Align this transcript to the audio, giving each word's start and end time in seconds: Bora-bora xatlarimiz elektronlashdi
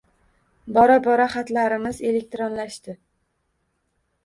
Bora-bora 0.77 1.27
xatlarimiz 1.35 2.01
elektronlashdi 2.13 2.99